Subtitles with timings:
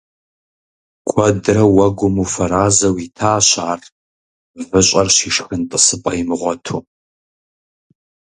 [1.09, 3.81] Куэдрэ уэгум уфэразэу итащ ар,
[4.69, 6.77] выщӀэр щишхын тӀысыпӀэ имыгъуэту.